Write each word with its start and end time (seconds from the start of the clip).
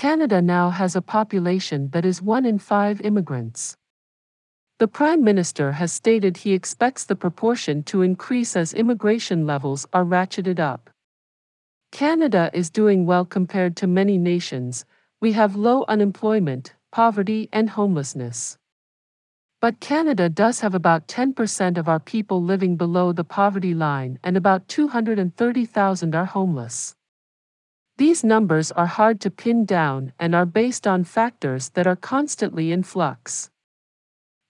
Canada 0.00 0.40
now 0.40 0.70
has 0.70 0.96
a 0.96 1.02
population 1.02 1.90
that 1.90 2.06
is 2.06 2.22
one 2.22 2.46
in 2.46 2.58
five 2.58 3.02
immigrants. 3.02 3.76
The 4.78 4.88
Prime 4.88 5.22
Minister 5.22 5.72
has 5.72 5.92
stated 5.92 6.38
he 6.38 6.54
expects 6.54 7.04
the 7.04 7.14
proportion 7.14 7.82
to 7.82 8.00
increase 8.00 8.56
as 8.56 8.72
immigration 8.72 9.44
levels 9.44 9.86
are 9.92 10.06
ratcheted 10.06 10.58
up. 10.58 10.88
Canada 11.92 12.50
is 12.54 12.70
doing 12.70 13.04
well 13.04 13.26
compared 13.26 13.76
to 13.76 13.86
many 13.86 14.16
nations, 14.16 14.86
we 15.20 15.32
have 15.32 15.54
low 15.54 15.84
unemployment, 15.86 16.72
poverty, 16.90 17.50
and 17.52 17.68
homelessness. 17.68 18.56
But 19.60 19.80
Canada 19.80 20.30
does 20.30 20.60
have 20.60 20.74
about 20.74 21.08
10% 21.08 21.76
of 21.76 21.88
our 21.88 22.00
people 22.00 22.42
living 22.42 22.78
below 22.78 23.12
the 23.12 23.22
poverty 23.22 23.74
line 23.74 24.18
and 24.24 24.38
about 24.38 24.66
230,000 24.66 26.14
are 26.14 26.24
homeless. 26.24 26.96
These 28.00 28.24
numbers 28.24 28.72
are 28.72 28.86
hard 28.86 29.20
to 29.20 29.30
pin 29.30 29.66
down 29.66 30.14
and 30.18 30.34
are 30.34 30.46
based 30.46 30.86
on 30.86 31.04
factors 31.04 31.68
that 31.74 31.86
are 31.86 31.96
constantly 31.96 32.72
in 32.72 32.82
flux. 32.82 33.50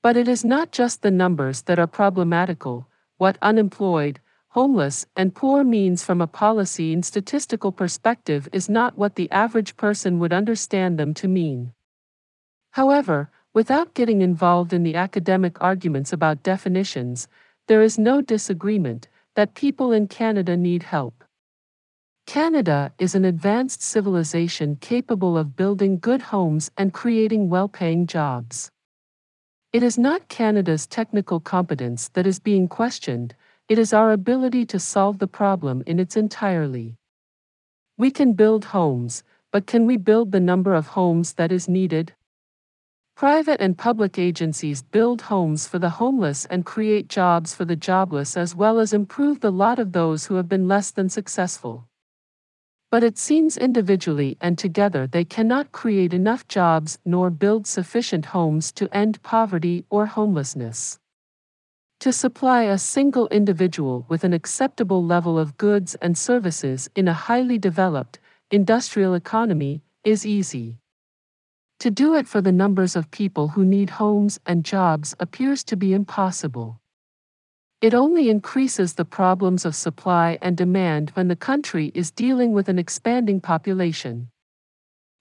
But 0.05 0.17
it 0.17 0.29
is 0.29 0.45
not 0.45 0.71
just 0.71 1.03
the 1.03 1.11
numbers 1.11 1.63
that 1.63 1.77
are 1.77 1.89
problematical, 1.89 2.87
what 3.17 3.39
unemployed, 3.43 4.21
homeless, 4.51 5.05
and 5.17 5.35
poor 5.35 5.65
means 5.65 6.05
from 6.05 6.21
a 6.21 6.29
policy 6.29 6.93
and 6.93 7.05
statistical 7.05 7.73
perspective 7.73 8.49
is 8.53 8.69
not 8.69 8.97
what 8.97 9.17
the 9.17 9.29
average 9.33 9.77
person 9.77 10.21
would 10.21 10.33
understand 10.33 10.97
them 10.97 11.13
to 11.15 11.27
mean. 11.27 11.73
However, 12.71 13.33
without 13.53 13.95
getting 13.95 14.23
involved 14.23 14.73
in 14.73 14.85
the 14.85 14.95
academic 14.95 15.61
arguments 15.61 16.13
about 16.13 16.45
definitions, 16.45 17.27
there 17.67 17.83
is 17.83 17.99
no 17.99 18.23
disagreement 18.23 19.09
that 19.35 19.55
people 19.55 19.91
in 19.91 20.07
Canada 20.07 20.57
need 20.57 20.85
help. 20.85 21.25
Canada 22.31 22.93
is 22.97 23.17
an 23.17 23.25
advanced 23.25 23.83
civilization 23.83 24.77
capable 24.77 25.37
of 25.37 25.57
building 25.57 25.99
good 25.99 26.23
homes 26.23 26.71
and 26.77 26.95
creating 26.95 27.51
well 27.51 27.69
paying 27.69 28.07
jobs. 28.07 28.71
It 29.73 29.83
is 29.83 29.99
not 29.99 30.29
Canada's 30.29 30.87
technical 30.87 31.41
competence 31.41 32.09
that 32.11 32.29
is 32.29 32.39
being 32.39 32.69
questioned, 32.69 33.35
it 33.69 33.81
is 33.81 33.93
our 33.93 34.13
ability 34.13 34.65
to 34.67 34.79
solve 34.79 35.19
the 35.19 35.27
problem 35.27 35.83
in 35.89 35.99
its 35.99 36.17
entirety. 36.17 36.95
We 37.99 38.13
can 38.13 38.35
build 38.35 38.67
homes, 38.67 39.25
but 39.51 39.67
can 39.67 39.85
we 39.85 39.97
build 39.97 40.31
the 40.31 40.39
number 40.39 40.73
of 40.73 40.87
homes 40.87 41.33
that 41.33 41.51
is 41.51 41.69
needed? 41.69 42.15
Private 43.17 43.61
and 43.61 43.77
public 43.77 44.21
agencies 44.21 44.83
build 44.83 45.23
homes 45.23 45.67
for 45.67 45.81
the 45.81 45.91
homeless 45.99 46.45
and 46.45 46.65
create 46.65 47.09
jobs 47.09 47.57
for 47.57 47.65
the 47.65 47.75
jobless 47.75 48.37
as 48.37 48.55
well 48.55 48.79
as 48.79 48.93
improve 48.93 49.41
the 49.41 49.51
lot 49.51 49.81
of 49.81 49.91
those 49.91 50.27
who 50.27 50.37
have 50.37 50.49
been 50.49 50.69
less 50.69 50.93
than 50.93 51.09
successful. 51.09 51.90
But 52.91 53.05
it 53.05 53.19
seems 53.19 53.57
individually 53.57 54.37
and 54.41 54.59
together 54.59 55.07
they 55.07 55.25
cannot 55.25 55.71
create 55.71 56.13
enough 56.13 56.49
jobs 56.49 56.99
nor 57.05 57.31
build 57.31 57.69
sufficient 57.69 58.27
homes 58.27 58.73
to 58.73 58.93
end 58.95 59.23
poverty 59.23 59.85
or 59.91 60.07
homelessness. 60.07 60.99
To 62.01 62.13
supply 62.13 62.63
a 62.65 62.79
single 62.79 63.29
individual 63.29 64.07
with 64.09 64.25
an 64.25 64.33
acceptable 64.33 65.05
level 65.05 65.39
of 65.39 65.57
goods 65.57 65.95
and 65.97 66.19
services 66.19 66.91
in 66.97 67.07
a 67.07 67.13
highly 67.13 67.59
developed, 67.59 68.19
industrial 68.51 69.15
economy 69.15 69.83
is 70.03 70.27
easy. 70.27 70.79
To 71.79 71.91
do 71.91 72.15
it 72.17 72.27
for 72.27 72.41
the 72.41 72.53
numbers 72.53 72.97
of 72.97 73.11
people 73.11 73.49
who 73.49 73.65
need 73.65 73.91
homes 73.91 74.41
and 74.47 74.65
jobs 74.65 75.15
appears 75.21 75.63
to 75.65 75.77
be 75.77 75.93
impossible. 75.93 76.80
It 77.81 77.95
only 77.95 78.29
increases 78.29 78.93
the 78.93 79.07
problems 79.07 79.65
of 79.65 79.75
supply 79.75 80.39
and 80.43 80.55
demand 80.55 81.11
when 81.15 81.29
the 81.29 81.37
country 81.37 81.91
is 81.95 82.11
dealing 82.11 82.53
with 82.53 82.69
an 82.69 82.79
expanding 82.79 83.41
population. 83.41 84.29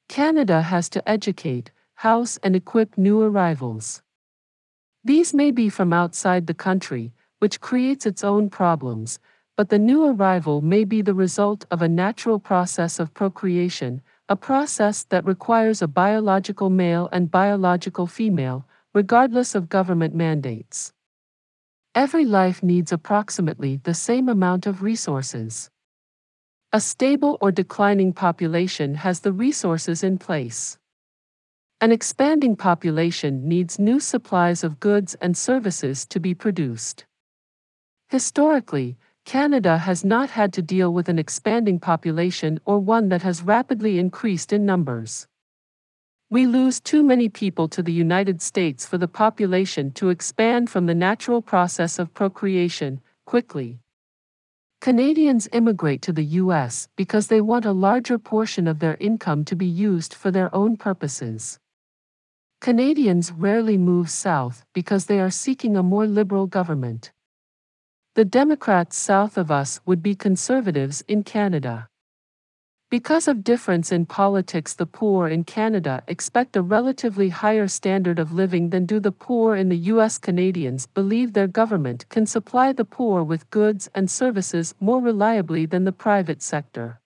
Canada 0.09 0.61
has 0.63 0.89
to 0.89 1.09
educate, 1.09 1.71
house, 1.93 2.37
and 2.43 2.57
equip 2.57 2.97
new 2.97 3.21
arrivals. 3.21 4.01
These 5.05 5.33
may 5.33 5.51
be 5.51 5.69
from 5.69 5.93
outside 5.93 6.47
the 6.47 6.53
country, 6.53 7.13
which 7.37 7.61
creates 7.61 8.05
its 8.05 8.25
own 8.25 8.49
problems, 8.49 9.19
but 9.55 9.69
the 9.69 9.79
new 9.79 10.03
arrival 10.03 10.61
may 10.61 10.83
be 10.83 11.01
the 11.01 11.13
result 11.13 11.65
of 11.71 11.81
a 11.81 11.87
natural 11.87 12.39
process 12.39 12.99
of 12.99 13.13
procreation, 13.13 14.01
a 14.27 14.35
process 14.35 15.05
that 15.05 15.23
requires 15.23 15.81
a 15.81 15.87
biological 15.87 16.69
male 16.69 17.07
and 17.13 17.31
biological 17.31 18.05
female, 18.05 18.67
regardless 18.93 19.55
of 19.55 19.69
government 19.69 20.13
mandates. 20.13 20.91
Every 21.99 22.23
life 22.23 22.63
needs 22.63 22.93
approximately 22.93 23.75
the 23.83 23.93
same 23.93 24.29
amount 24.29 24.65
of 24.65 24.81
resources. 24.81 25.69
A 26.71 26.79
stable 26.79 27.37
or 27.41 27.51
declining 27.51 28.13
population 28.13 28.95
has 28.95 29.19
the 29.19 29.33
resources 29.33 30.01
in 30.01 30.17
place. 30.17 30.77
An 31.81 31.91
expanding 31.91 32.55
population 32.55 33.49
needs 33.49 33.77
new 33.77 33.99
supplies 33.99 34.63
of 34.63 34.79
goods 34.79 35.15
and 35.15 35.35
services 35.35 36.05
to 36.05 36.21
be 36.21 36.33
produced. 36.33 37.05
Historically, 38.07 38.97
Canada 39.25 39.79
has 39.79 40.05
not 40.05 40.29
had 40.29 40.53
to 40.53 40.61
deal 40.61 40.93
with 40.93 41.09
an 41.09 41.19
expanding 41.19 41.81
population 41.81 42.61
or 42.63 42.79
one 42.79 43.09
that 43.09 43.23
has 43.23 43.43
rapidly 43.43 43.99
increased 43.99 44.53
in 44.53 44.65
numbers. 44.65 45.27
We 46.31 46.45
lose 46.45 46.79
too 46.79 47.01
many 47.01 47.27
people 47.27 47.67
to 47.69 47.81
the 47.81 47.91
United 47.91 48.39
States 48.39 48.85
for 48.85 48.99
the 48.99 49.07
population 49.07 49.89
to 49.93 50.09
expand 50.09 50.69
from 50.69 50.85
the 50.85 50.93
natural 50.93 51.41
process 51.41 51.97
of 51.97 52.13
procreation 52.13 53.01
quickly. 53.25 53.79
Canadians 54.79 55.49
immigrate 55.51 56.03
to 56.03 56.13
the 56.13 56.23
U.S. 56.43 56.87
because 56.95 57.27
they 57.27 57.41
want 57.41 57.65
a 57.65 57.71
larger 57.71 58.19
portion 58.19 58.67
of 58.67 58.77
their 58.77 58.95
income 58.99 59.43
to 59.45 59.55
be 59.55 59.65
used 59.65 60.13
for 60.13 60.29
their 60.29 60.53
own 60.53 60.77
purposes. 60.77 61.57
Canadians 62.61 63.31
rarely 63.31 63.79
move 63.79 64.11
south 64.11 64.63
because 64.71 65.07
they 65.07 65.19
are 65.19 65.31
seeking 65.31 65.75
a 65.75 65.81
more 65.81 66.05
liberal 66.05 66.45
government. 66.45 67.11
The 68.13 68.23
Democrats 68.23 68.95
south 68.97 69.35
of 69.35 69.49
us 69.49 69.81
would 69.87 70.03
be 70.03 70.13
conservatives 70.13 71.03
in 71.07 71.23
Canada. 71.23 71.88
Because 72.89 73.27
of 73.27 73.43
difference 73.43 73.91
in 73.91 74.07
politics 74.07 74.73
the 74.73 74.87
poor 74.87 75.27
in 75.27 75.43
Canada 75.43 76.01
expect 76.07 76.55
a 76.55 76.63
relatively 76.63 77.29
higher 77.29 77.67
standard 77.67 78.17
of 78.17 78.33
living 78.33 78.71
than 78.71 78.87
do 78.87 78.99
the 78.99 79.11
poor 79.11 79.55
in 79.55 79.69
the 79.69 79.77
US 79.93 80.17
Canadians 80.17 80.87
believe 80.87 81.33
their 81.33 81.47
government 81.47 82.09
can 82.09 82.25
supply 82.25 82.73
the 82.73 82.85
poor 82.85 83.21
with 83.21 83.47
goods 83.51 83.91
and 83.93 84.09
services 84.09 84.73
more 84.79 84.99
reliably 85.03 85.67
than 85.67 85.83
the 85.83 85.91
private 85.91 86.41
sector. 86.41 86.99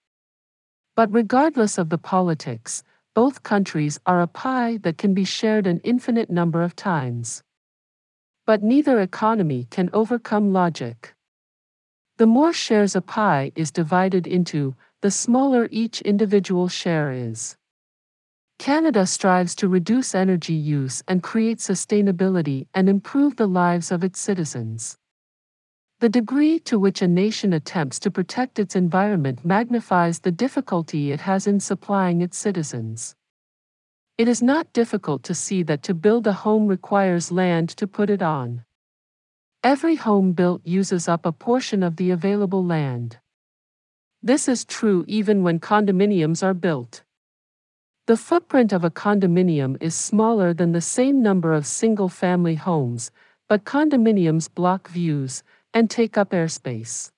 But 0.95 1.11
regardless 1.11 1.77
of 1.77 1.89
the 1.89 1.97
politics, 1.97 2.85
both 3.13 3.43
countries 3.43 3.99
are 4.05 4.21
a 4.21 4.27
pie 4.27 4.77
that 4.83 4.97
can 4.97 5.13
be 5.13 5.25
shared 5.25 5.67
an 5.67 5.81
infinite 5.83 6.29
number 6.29 6.63
of 6.63 6.77
times. 6.77 7.43
But 8.45 8.63
neither 8.63 9.01
economy 9.01 9.67
can 9.69 9.89
overcome 9.91 10.53
logic. 10.53 11.13
The 12.15 12.25
more 12.25 12.53
shares 12.53 12.95
a 12.95 13.01
pie 13.01 13.51
is 13.55 13.69
divided 13.69 14.27
into, 14.27 14.75
the 15.03 15.11
smaller 15.11 15.67
each 15.69 15.99
individual 16.03 16.69
share 16.69 17.11
is. 17.11 17.57
Canada 18.57 19.05
strives 19.05 19.53
to 19.53 19.67
reduce 19.67 20.15
energy 20.15 20.53
use 20.53 21.03
and 21.09 21.21
create 21.21 21.57
sustainability 21.57 22.67
and 22.73 22.87
improve 22.87 23.35
the 23.35 23.45
lives 23.45 23.91
of 23.91 24.01
its 24.01 24.17
citizens. 24.17 24.97
The 25.99 26.07
degree 26.07 26.57
to 26.59 26.79
which 26.79 27.01
a 27.01 27.07
nation 27.09 27.51
attempts 27.51 27.99
to 27.99 28.11
protect 28.11 28.59
its 28.59 28.77
environment 28.77 29.43
magnifies 29.43 30.21
the 30.21 30.31
difficulty 30.31 31.11
it 31.11 31.19
has 31.19 31.47
in 31.47 31.59
supplying 31.59 32.21
its 32.21 32.37
citizens. 32.37 33.13
It 34.17 34.29
is 34.29 34.41
not 34.41 34.71
difficult 34.71 35.23
to 35.23 35.35
see 35.35 35.63
that 35.63 35.83
to 35.83 35.93
build 35.93 36.27
a 36.27 36.31
home 36.31 36.65
requires 36.67 37.29
land 37.29 37.67
to 37.71 37.87
put 37.87 38.09
it 38.09 38.21
on. 38.21 38.63
Every 39.65 39.95
home 39.95 40.31
built 40.31 40.65
uses 40.65 41.09
up 41.09 41.25
a 41.25 41.33
portion 41.33 41.83
of 41.83 41.97
the 41.97 42.11
available 42.11 42.63
land. 42.63 43.19
This 44.25 44.47
is 44.47 44.63
true 44.63 45.03
even 45.05 45.43
when 45.43 45.59
condominiums 45.59 46.43
are 46.43 46.53
built. 46.53 47.03
The 48.07 48.15
footprint 48.15 48.71
of 48.71 48.85
a 48.85 48.89
condominium 48.89 49.75
is 49.81 49.95
smaller 49.95 50.53
than 50.53 50.71
the 50.71 50.79
same 50.79 51.21
number 51.21 51.51
of 51.51 51.67
single 51.67 52.07
family 52.07 52.55
homes, 52.55 53.11
but 53.49 53.65
condominiums 53.65 54.47
block 54.53 54.87
views 54.87 55.43
and 55.73 55.89
take 55.89 56.17
up 56.17 56.29
airspace. 56.29 57.11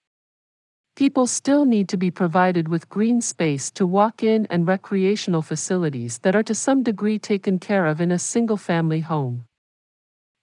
People 0.96 1.28
still 1.28 1.66
need 1.66 1.90
to 1.90 1.98
be 1.98 2.10
provided 2.10 2.70
with 2.70 2.90
green 2.90 3.22
space 3.22 3.70
to 3.72 3.86
walk 3.86 4.24
in 4.24 4.48
and 4.48 4.68
recreational 4.68 5.44
facilities 5.44 6.18
that 6.20 6.36
are 6.36 6.44
to 6.44 6.56
some 6.56 6.82
degree 6.82 7.20
taken 7.20 7.60
care 7.60 7.86
of 7.86 8.02
in 8.02 8.12
a 8.12 8.18
single 8.18 8.58
family 8.58 9.02
home. 9.02 9.46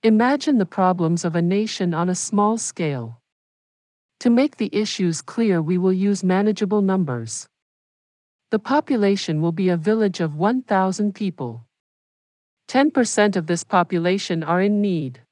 Imagine 0.04 0.58
the 0.58 0.66
problems 0.66 1.24
of 1.24 1.34
a 1.34 1.42
nation 1.42 1.92
on 1.92 2.08
a 2.08 2.14
small 2.14 2.56
scale. 2.56 3.21
To 4.22 4.30
make 4.30 4.56
the 4.56 4.70
issues 4.72 5.20
clear 5.20 5.60
we 5.60 5.78
will 5.78 5.92
use 5.92 6.22
manageable 6.22 6.80
numbers. 6.80 7.48
The 8.52 8.60
population 8.60 9.42
will 9.42 9.50
be 9.50 9.68
a 9.68 9.76
village 9.76 10.20
of 10.20 10.36
1,000 10.36 11.12
people. 11.12 11.66
10% 12.68 13.34
of 13.34 13.48
this 13.48 13.64
population 13.64 14.44
are 14.44 14.60
in 14.60 14.80
need. 14.80 15.22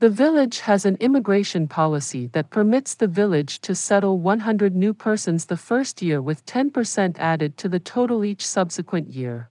The 0.00 0.10
village 0.10 0.60
has 0.60 0.84
an 0.84 0.98
immigration 1.00 1.68
policy 1.68 2.26
that 2.34 2.50
permits 2.50 2.94
the 2.94 3.08
village 3.08 3.62
to 3.62 3.74
settle 3.74 4.18
100 4.18 4.76
new 4.76 4.92
persons 4.92 5.46
the 5.46 5.56
first 5.56 6.02
year 6.02 6.20
with 6.20 6.44
10% 6.44 7.18
added 7.18 7.56
to 7.56 7.66
the 7.66 7.80
total 7.80 8.26
each 8.26 8.46
subsequent 8.46 9.08
year. 9.08 9.48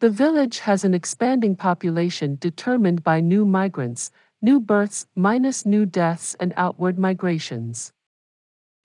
The 0.00 0.08
village 0.08 0.60
has 0.60 0.82
an 0.82 0.94
expanding 0.94 1.56
population 1.56 2.38
determined 2.40 3.04
by 3.04 3.20
new 3.20 3.44
migrants, 3.44 4.10
new 4.44 4.60
births 4.60 5.06
minus 5.14 5.64
new 5.64 5.86
deaths 5.86 6.36
and 6.38 6.52
outward 6.58 6.98
migrations. 6.98 7.94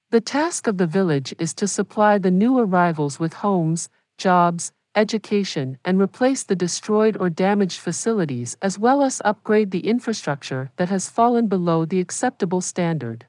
The 0.10 0.22
task 0.22 0.68
of 0.68 0.78
the 0.78 0.88
village 0.88 1.36
is 1.38 1.54
to 1.56 1.68
supply 1.68 2.18
the 2.18 2.32
new 2.32 2.58
arrivals 2.58 3.20
with 3.20 3.34
homes, 3.34 3.90
jobs, 4.18 4.72
education, 4.96 5.78
and 5.84 6.00
replace 6.00 6.44
the 6.44 6.56
destroyed 6.56 7.18
or 7.20 7.30
damaged 7.30 7.78
facilities 7.78 8.56
as 8.62 8.80
well 8.80 9.04
as 9.04 9.22
upgrade 9.26 9.72
the 9.72 9.86
infrastructure 9.86 10.72
that 10.78 10.88
has 10.88 11.10
fallen 11.10 11.48
below 11.48 11.84
the 11.84 12.00
acceptable 12.00 12.62
standard. 12.62 13.26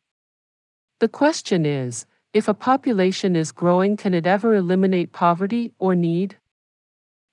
The 1.00 1.08
question 1.08 1.66
is 1.66 2.06
if 2.32 2.46
a 2.46 2.54
population 2.54 3.34
is 3.34 3.50
growing, 3.50 3.96
can 3.96 4.14
it 4.14 4.24
ever 4.24 4.54
eliminate 4.54 5.10
poverty 5.10 5.72
or 5.80 5.96
need? 5.96 6.36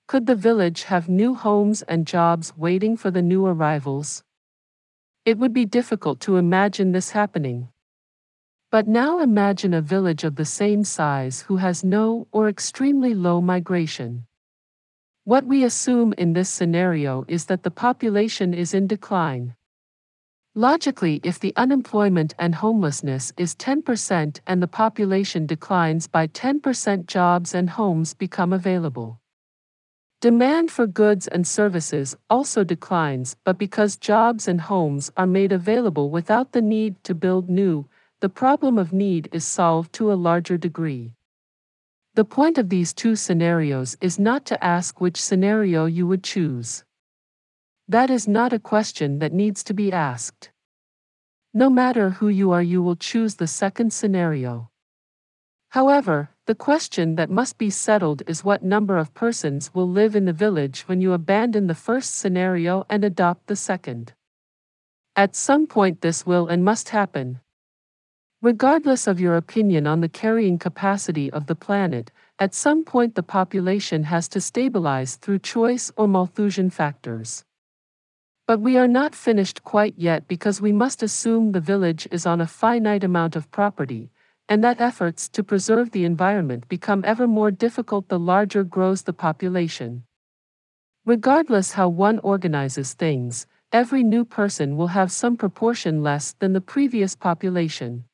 Could 0.08 0.26
the 0.26 0.34
village 0.34 0.82
have 0.90 1.08
new 1.08 1.36
homes 1.36 1.82
and 1.82 2.04
jobs 2.04 2.52
waiting 2.56 2.96
for 2.96 3.12
the 3.12 3.22
new 3.22 3.46
arrivals? 3.46 4.24
It 5.28 5.36
would 5.36 5.52
be 5.52 5.66
difficult 5.66 6.20
to 6.20 6.38
imagine 6.38 6.92
this 6.92 7.10
happening. 7.10 7.68
But 8.70 8.88
now 8.88 9.18
imagine 9.18 9.74
a 9.74 9.82
village 9.82 10.24
of 10.24 10.36
the 10.36 10.46
same 10.46 10.84
size 10.84 11.42
who 11.42 11.58
has 11.58 11.84
no 11.84 12.28
or 12.32 12.48
extremely 12.48 13.12
low 13.12 13.42
migration. 13.42 14.24
What 15.24 15.44
we 15.44 15.64
assume 15.64 16.14
in 16.16 16.32
this 16.32 16.48
scenario 16.48 17.26
is 17.28 17.44
that 17.44 17.62
the 17.62 17.70
population 17.70 18.54
is 18.54 18.72
in 18.72 18.86
decline. 18.86 19.54
Logically, 20.54 21.20
if 21.22 21.38
the 21.38 21.52
unemployment 21.56 22.34
and 22.38 22.54
homelessness 22.54 23.30
is 23.36 23.54
10% 23.54 24.40
and 24.46 24.62
the 24.62 24.66
population 24.82 25.44
declines 25.44 26.06
by 26.06 26.26
10%, 26.28 27.04
jobs 27.04 27.54
and 27.54 27.68
homes 27.68 28.14
become 28.14 28.54
available. 28.54 29.20
Demand 30.20 30.68
for 30.68 30.88
goods 30.88 31.28
and 31.28 31.46
services 31.46 32.16
also 32.28 32.64
declines, 32.64 33.36
but 33.44 33.56
because 33.56 33.96
jobs 33.96 34.48
and 34.48 34.60
homes 34.60 35.12
are 35.16 35.28
made 35.28 35.52
available 35.52 36.10
without 36.10 36.50
the 36.50 36.60
need 36.60 36.96
to 37.04 37.14
build 37.14 37.48
new, 37.48 37.86
the 38.18 38.28
problem 38.28 38.78
of 38.78 38.92
need 38.92 39.28
is 39.30 39.44
solved 39.44 39.92
to 39.92 40.12
a 40.12 40.18
larger 40.18 40.58
degree. 40.58 41.12
The 42.14 42.24
point 42.24 42.58
of 42.58 42.68
these 42.68 42.92
two 42.92 43.14
scenarios 43.14 43.96
is 44.00 44.18
not 44.18 44.44
to 44.46 44.64
ask 44.64 45.00
which 45.00 45.22
scenario 45.22 45.86
you 45.86 46.04
would 46.08 46.24
choose. 46.24 46.82
That 47.86 48.10
is 48.10 48.26
not 48.26 48.52
a 48.52 48.58
question 48.58 49.20
that 49.20 49.32
needs 49.32 49.62
to 49.62 49.72
be 49.72 49.92
asked. 49.92 50.50
No 51.54 51.70
matter 51.70 52.10
who 52.10 52.28
you 52.28 52.50
are, 52.50 52.62
you 52.62 52.82
will 52.82 52.96
choose 52.96 53.36
the 53.36 53.46
second 53.46 53.92
scenario. 53.92 54.68
However, 55.70 56.30
the 56.46 56.54
question 56.54 57.16
that 57.16 57.30
must 57.30 57.58
be 57.58 57.70
settled 57.70 58.22
is 58.26 58.44
what 58.44 58.62
number 58.62 58.96
of 58.96 59.14
persons 59.14 59.74
will 59.74 59.88
live 59.88 60.16
in 60.16 60.24
the 60.24 60.32
village 60.32 60.82
when 60.82 61.00
you 61.00 61.12
abandon 61.12 61.66
the 61.66 61.74
first 61.74 62.14
scenario 62.14 62.86
and 62.88 63.04
adopt 63.04 63.46
the 63.46 63.56
second. 63.56 64.14
At 65.14 65.36
some 65.36 65.66
point, 65.66 66.00
this 66.00 66.24
will 66.24 66.48
and 66.48 66.64
must 66.64 66.90
happen, 66.90 67.40
Regardless 68.40 69.08
of 69.08 69.18
your 69.18 69.34
opinion 69.34 69.84
on 69.88 70.00
the 70.00 70.08
carrying 70.08 70.58
capacity 70.58 71.28
of 71.32 71.46
the 71.46 71.56
planet, 71.56 72.12
at 72.38 72.54
some 72.54 72.84
point 72.84 73.16
the 73.16 73.22
population 73.24 74.04
has 74.04 74.28
to 74.28 74.40
stabilize 74.40 75.16
through 75.16 75.40
choice 75.40 75.90
or 75.96 76.06
Malthusian 76.06 76.70
factors. 76.70 77.44
But 78.46 78.60
we 78.60 78.76
are 78.76 78.86
not 78.86 79.16
finished 79.16 79.64
quite 79.64 79.94
yet 79.96 80.28
because 80.28 80.60
we 80.60 80.70
must 80.70 81.02
assume 81.02 81.50
the 81.50 81.60
village 81.60 82.06
is 82.12 82.26
on 82.26 82.40
a 82.40 82.46
finite 82.46 83.02
amount 83.02 83.34
of 83.34 83.50
property, 83.50 84.12
and 84.48 84.64
that 84.64 84.80
efforts 84.80 85.28
to 85.28 85.44
preserve 85.44 85.90
the 85.90 86.04
environment 86.04 86.68
become 86.68 87.04
ever 87.04 87.26
more 87.26 87.50
difficult 87.50 88.08
the 88.08 88.18
larger 88.18 88.64
grows 88.64 89.02
the 89.02 89.12
population. 89.12 90.04
Regardless 91.04 91.72
how 91.72 91.88
one 91.88 92.18
organizes 92.20 92.94
things, 92.94 93.46
every 93.72 94.02
new 94.02 94.24
person 94.24 94.76
will 94.76 94.88
have 94.88 95.12
some 95.12 95.36
proportion 95.36 96.02
less 96.02 96.34
than 96.38 96.52
the 96.52 96.60
previous 96.60 97.14
population. 97.14 98.04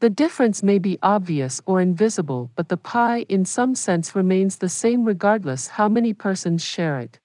The 0.00 0.10
difference 0.10 0.62
may 0.62 0.78
be 0.78 0.98
obvious 1.02 1.60
or 1.66 1.80
invisible, 1.80 2.50
but 2.54 2.68
the 2.68 2.78
pie 2.78 3.26
in 3.28 3.44
some 3.44 3.74
sense 3.74 4.14
remains 4.14 4.56
the 4.56 4.68
same 4.68 5.04
regardless 5.04 5.68
how 5.68 5.88
many 5.88 6.14
persons 6.14 6.62
share 6.62 6.98
it. 6.98 7.18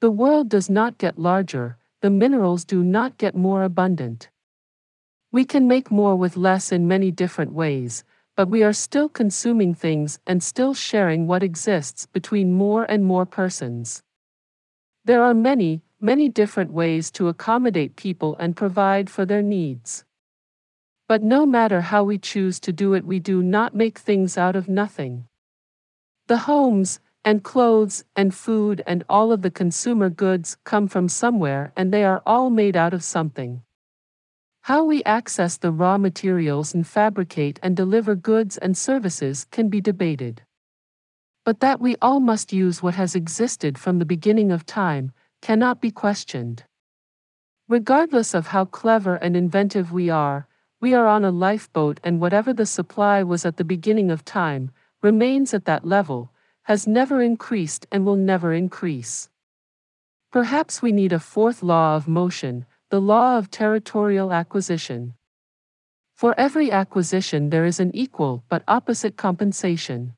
The 0.00 0.10
world 0.10 0.48
does 0.48 0.68
not 0.68 0.98
get 0.98 1.18
larger, 1.18 1.78
the 2.02 2.10
minerals 2.10 2.64
do 2.64 2.82
not 2.82 3.18
get 3.18 3.34
more 3.34 3.62
abundant. 3.62 4.28
We 5.32 5.44
can 5.44 5.68
make 5.68 5.92
more 5.92 6.16
with 6.16 6.36
less 6.36 6.72
in 6.72 6.88
many 6.88 7.12
different 7.12 7.52
ways, 7.52 8.02
but 8.34 8.48
we 8.48 8.64
are 8.64 8.72
still 8.72 9.08
consuming 9.08 9.74
things 9.74 10.18
and 10.26 10.42
still 10.42 10.74
sharing 10.74 11.28
what 11.28 11.44
exists 11.44 12.06
between 12.06 12.52
more 12.52 12.82
and 12.82 13.04
more 13.04 13.26
persons. 13.26 14.02
There 15.04 15.22
are 15.22 15.34
many, 15.34 15.82
many 16.00 16.28
different 16.28 16.72
ways 16.72 17.12
to 17.12 17.28
accommodate 17.28 17.94
people 17.94 18.34
and 18.40 18.56
provide 18.56 19.08
for 19.08 19.24
their 19.24 19.42
needs. 19.42 20.04
But 21.06 21.22
no 21.22 21.46
matter 21.46 21.80
how 21.80 22.02
we 22.02 22.18
choose 22.18 22.58
to 22.60 22.72
do 22.72 22.94
it, 22.94 23.04
we 23.04 23.20
do 23.20 23.40
not 23.40 23.72
make 23.72 23.98
things 24.00 24.36
out 24.36 24.56
of 24.56 24.68
nothing. 24.68 25.26
The 26.26 26.38
homes, 26.38 26.98
and 27.24 27.44
clothes, 27.44 28.04
and 28.16 28.34
food, 28.34 28.82
and 28.84 29.04
all 29.08 29.30
of 29.30 29.42
the 29.42 29.50
consumer 29.50 30.10
goods 30.10 30.56
come 30.64 30.88
from 30.88 31.08
somewhere 31.08 31.72
and 31.76 31.92
they 31.92 32.02
are 32.02 32.22
all 32.26 32.50
made 32.50 32.76
out 32.76 32.94
of 32.94 33.04
something. 33.04 33.62
How 34.62 34.84
we 34.84 35.02
access 35.04 35.56
the 35.56 35.72
raw 35.72 35.96
materials 35.96 36.74
and 36.74 36.86
fabricate 36.86 37.58
and 37.62 37.74
deliver 37.74 38.14
goods 38.14 38.58
and 38.58 38.76
services 38.76 39.46
can 39.50 39.68
be 39.68 39.80
debated. 39.80 40.42
But 41.44 41.60
that 41.60 41.80
we 41.80 41.96
all 42.02 42.20
must 42.20 42.52
use 42.52 42.82
what 42.82 42.94
has 42.94 43.14
existed 43.14 43.78
from 43.78 43.98
the 43.98 44.04
beginning 44.04 44.52
of 44.52 44.66
time 44.66 45.12
cannot 45.40 45.80
be 45.80 45.90
questioned. 45.90 46.64
Regardless 47.68 48.34
of 48.34 48.48
how 48.48 48.66
clever 48.66 49.14
and 49.16 49.34
inventive 49.34 49.92
we 49.92 50.10
are, 50.10 50.46
we 50.80 50.92
are 50.92 51.06
on 51.06 51.24
a 51.24 51.30
lifeboat, 51.30 51.98
and 52.04 52.20
whatever 52.20 52.52
the 52.52 52.66
supply 52.66 53.22
was 53.22 53.46
at 53.46 53.56
the 53.56 53.64
beginning 53.64 54.10
of 54.10 54.24
time 54.24 54.70
remains 55.02 55.54
at 55.54 55.64
that 55.64 55.86
level, 55.86 56.32
has 56.62 56.86
never 56.86 57.22
increased, 57.22 57.86
and 57.90 58.04
will 58.04 58.16
never 58.16 58.52
increase. 58.52 59.30
Perhaps 60.30 60.82
we 60.82 60.92
need 60.92 61.12
a 61.12 61.18
fourth 61.18 61.62
law 61.62 61.96
of 61.96 62.06
motion, 62.06 62.66
the 62.90 63.00
law 63.00 63.38
of 63.38 63.52
territorial 63.52 64.32
acquisition. 64.32 65.14
For 66.16 66.34
every 66.36 66.72
acquisition, 66.72 67.50
there 67.50 67.64
is 67.64 67.78
an 67.78 67.94
equal 67.94 68.42
but 68.48 68.64
opposite 68.66 69.16
compensation. 69.16 70.14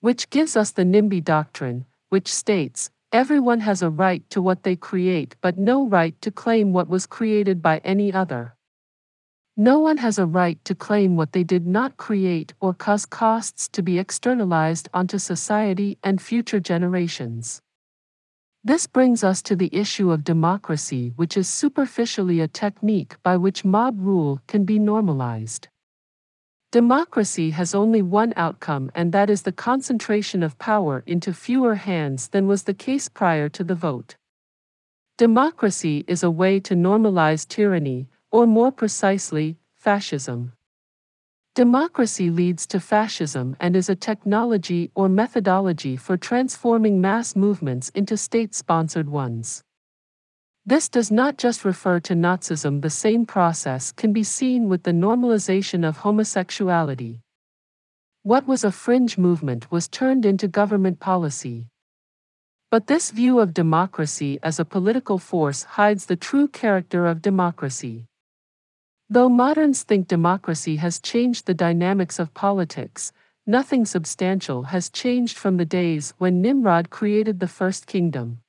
Which 0.00 0.30
gives 0.30 0.56
us 0.56 0.70
the 0.70 0.84
NIMBY 0.84 1.22
doctrine, 1.22 1.84
which 2.08 2.32
states 2.32 2.88
everyone 3.12 3.60
has 3.60 3.82
a 3.82 3.90
right 3.90 4.24
to 4.30 4.40
what 4.40 4.62
they 4.62 4.74
create 4.74 5.36
but 5.42 5.58
no 5.58 5.86
right 5.86 6.18
to 6.22 6.30
claim 6.30 6.72
what 6.72 6.88
was 6.88 7.04
created 7.04 7.60
by 7.60 7.82
any 7.84 8.10
other. 8.10 8.56
No 9.54 9.78
one 9.78 9.98
has 9.98 10.18
a 10.18 10.24
right 10.24 10.58
to 10.64 10.74
claim 10.74 11.14
what 11.14 11.32
they 11.32 11.44
did 11.44 11.66
not 11.66 11.98
create 11.98 12.54
or 12.58 12.72
cause 12.72 13.04
costs 13.04 13.68
to 13.68 13.82
be 13.82 13.98
externalized 13.98 14.88
onto 14.94 15.18
society 15.18 15.98
and 16.02 16.22
future 16.22 16.60
generations. 16.60 17.60
This 18.66 18.88
brings 18.88 19.22
us 19.22 19.42
to 19.42 19.54
the 19.54 19.70
issue 19.72 20.10
of 20.10 20.24
democracy, 20.24 21.12
which 21.14 21.36
is 21.36 21.48
superficially 21.48 22.40
a 22.40 22.48
technique 22.48 23.14
by 23.22 23.36
which 23.36 23.64
mob 23.64 24.00
rule 24.00 24.40
can 24.48 24.64
be 24.64 24.80
normalized. 24.80 25.68
Democracy 26.72 27.50
has 27.50 27.76
only 27.76 28.02
one 28.02 28.32
outcome, 28.34 28.90
and 28.92 29.12
that 29.12 29.30
is 29.30 29.42
the 29.42 29.52
concentration 29.52 30.42
of 30.42 30.58
power 30.58 31.04
into 31.06 31.32
fewer 31.32 31.76
hands 31.76 32.26
than 32.30 32.48
was 32.48 32.64
the 32.64 32.74
case 32.74 33.08
prior 33.08 33.48
to 33.50 33.62
the 33.62 33.76
vote. 33.76 34.16
Democracy 35.16 36.04
is 36.08 36.24
a 36.24 36.30
way 36.32 36.58
to 36.58 36.74
normalize 36.74 37.46
tyranny, 37.46 38.08
or 38.32 38.48
more 38.48 38.72
precisely, 38.72 39.58
fascism. 39.76 40.50
Democracy 41.56 42.28
leads 42.28 42.66
to 42.66 42.78
fascism 42.78 43.56
and 43.60 43.74
is 43.74 43.88
a 43.88 43.96
technology 43.96 44.90
or 44.94 45.08
methodology 45.08 45.96
for 45.96 46.18
transforming 46.18 47.00
mass 47.00 47.34
movements 47.34 47.88
into 47.94 48.14
state 48.14 48.54
sponsored 48.54 49.08
ones. 49.08 49.62
This 50.66 50.90
does 50.90 51.10
not 51.10 51.38
just 51.38 51.64
refer 51.64 51.98
to 52.00 52.12
Nazism, 52.12 52.82
the 52.82 52.90
same 52.90 53.24
process 53.24 53.90
can 53.90 54.12
be 54.12 54.22
seen 54.22 54.68
with 54.68 54.82
the 54.82 54.92
normalization 54.92 55.88
of 55.88 55.96
homosexuality. 55.96 57.20
What 58.22 58.46
was 58.46 58.62
a 58.62 58.70
fringe 58.70 59.16
movement 59.16 59.70
was 59.70 59.88
turned 59.88 60.26
into 60.26 60.48
government 60.48 61.00
policy. 61.00 61.68
But 62.70 62.86
this 62.86 63.10
view 63.10 63.40
of 63.40 63.54
democracy 63.54 64.38
as 64.42 64.60
a 64.60 64.66
political 64.66 65.16
force 65.16 65.62
hides 65.62 66.04
the 66.04 66.16
true 66.16 66.48
character 66.48 67.06
of 67.06 67.22
democracy. 67.22 68.04
Though 69.08 69.28
moderns 69.28 69.84
think 69.84 70.08
democracy 70.08 70.76
has 70.76 70.98
changed 70.98 71.46
the 71.46 71.54
dynamics 71.54 72.18
of 72.18 72.34
politics, 72.34 73.12
nothing 73.46 73.84
substantial 73.84 74.64
has 74.64 74.90
changed 74.90 75.38
from 75.38 75.58
the 75.58 75.64
days 75.64 76.12
when 76.18 76.42
Nimrod 76.42 76.90
created 76.90 77.38
the 77.38 77.46
first 77.46 77.86
kingdom. 77.86 78.40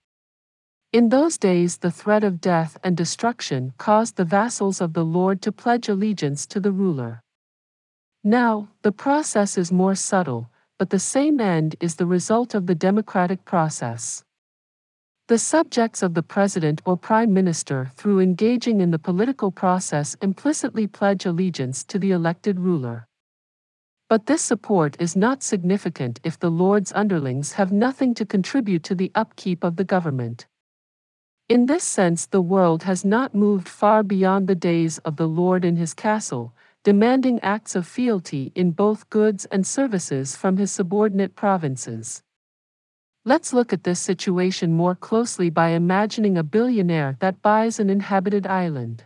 In 0.92 1.10
those 1.10 1.38
days, 1.38 1.78
the 1.78 1.92
threat 1.92 2.24
of 2.24 2.42
death 2.42 2.76
and 2.84 2.98
destruction 2.98 3.74
caused 3.78 4.16
the 4.16 4.26
vassals 4.26 4.82
of 4.82 4.94
the 4.94 5.06
Lord 5.06 5.44
to 5.44 5.52
pledge 5.52 5.90
allegiance 5.90 6.48
to 6.48 6.60
the 6.60 6.72
ruler. 6.72 7.22
Now, 8.24 8.70
the 8.82 8.92
process 8.92 9.60
is 9.60 9.72
more 9.72 9.94
subtle, 9.94 10.50
but 10.80 10.90
the 10.90 11.00
same 11.00 11.40
end 11.40 11.76
is 11.80 11.96
the 11.96 12.08
result 12.08 12.56
of 12.56 12.66
the 12.66 12.76
democratic 12.76 13.46
process. 13.46 14.24
The 15.28 15.38
subjects 15.38 16.02
of 16.02 16.14
the 16.14 16.24
president 16.24 16.82
or 16.86 16.96
prime 16.96 17.34
minister, 17.34 17.92
through 17.96 18.22
engaging 18.22 18.80
in 18.80 18.92
the 18.92 19.00
political 19.00 19.52
process, 19.52 20.16
implicitly 20.22 20.88
pledge 20.88 21.26
allegiance 21.26 21.84
to 21.84 22.00
the 22.00 22.12
elected 22.12 22.62
ruler. 22.62 23.10
But 24.08 24.28
this 24.28 24.42
support 24.42 24.96
is 25.02 25.18
not 25.18 25.44
significant 25.44 26.22
if 26.24 26.40
the 26.40 26.50
Lord's 26.50 26.94
underlings 26.94 27.52
have 27.54 27.74
nothing 27.74 28.14
to 28.14 28.26
contribute 28.26 28.84
to 28.84 28.96
the 28.96 29.12
upkeep 29.16 29.66
of 29.66 29.76
the 29.76 29.84
government. 29.84 30.48
In 31.50 31.66
this 31.66 31.84
sense, 31.84 32.26
the 32.26 32.42
world 32.42 32.84
has 32.84 33.04
not 33.04 33.36
moved 33.36 33.68
far 33.68 34.04
beyond 34.04 34.48
the 34.48 34.56
days 34.56 34.98
of 35.00 35.18
the 35.18 35.28
Lord 35.28 35.66
in 35.66 35.76
his 35.76 35.94
castle, 35.94 36.54
demanding 36.86 37.42
acts 37.42 37.76
of 37.76 37.86
fealty 37.86 38.54
in 38.56 38.72
both 38.72 39.10
goods 39.10 39.44
and 39.52 39.68
services 39.68 40.38
from 40.38 40.56
his 40.56 40.72
subordinate 40.72 41.36
provinces. 41.36 42.24
Let's 43.28 43.52
look 43.52 43.74
at 43.74 43.84
this 43.84 44.00
situation 44.00 44.72
more 44.72 44.96
closely 44.96 45.50
by 45.50 45.72
imagining 45.72 46.38
a 46.38 46.44
billionaire 46.44 47.18
that 47.20 47.42
buys 47.42 47.78
an 47.78 47.90
inhabited 47.90 48.48
island. 48.48 49.04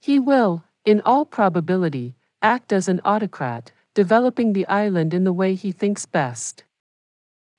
He 0.00 0.18
will, 0.18 0.64
in 0.86 1.02
all 1.04 1.26
probability, 1.26 2.14
act 2.40 2.72
as 2.72 2.88
an 2.88 3.02
autocrat, 3.04 3.72
developing 3.92 4.54
the 4.54 4.66
island 4.68 5.12
in 5.12 5.24
the 5.24 5.34
way 5.34 5.54
he 5.54 5.70
thinks 5.70 6.06
best. 6.06 6.64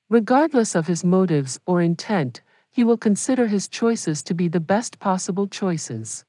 Regardless 0.09 0.73
of 0.73 0.87
his 0.87 1.03
motives 1.03 1.59
or 1.67 1.79
intent, 1.79 2.41
he 2.71 2.83
will 2.83 2.97
consider 2.97 3.45
his 3.45 3.67
choices 3.67 4.23
to 4.23 4.33
be 4.33 4.47
the 4.47 4.59
best 4.59 4.97
possible 4.97 5.45
choices. 5.45 6.25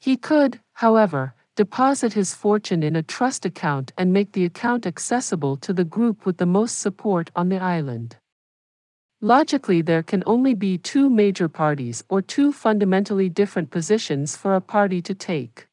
He 0.00 0.16
could, 0.16 0.58
however, 0.72 1.36
deposit 1.54 2.14
his 2.14 2.34
fortune 2.34 2.82
in 2.82 2.96
a 2.96 3.02
trust 3.04 3.46
account 3.46 3.92
and 3.96 4.12
make 4.12 4.32
the 4.32 4.44
account 4.44 4.88
accessible 4.88 5.56
to 5.58 5.72
the 5.72 5.84
group 5.84 6.26
with 6.26 6.38
the 6.38 6.46
most 6.46 6.80
support 6.80 7.30
on 7.36 7.48
the 7.48 7.58
island. 7.58 8.16
Logically, 9.24 9.80
there 9.80 10.02
can 10.02 10.22
only 10.26 10.52
be 10.52 10.76
two 10.76 11.08
major 11.08 11.48
parties 11.48 12.04
or 12.10 12.20
two 12.20 12.52
fundamentally 12.52 13.30
different 13.30 13.70
positions 13.70 14.36
for 14.36 14.54
a 14.54 14.60
party 14.60 15.00
to 15.00 15.14
take. 15.14 15.66